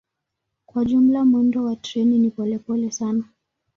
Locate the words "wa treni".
1.65-2.19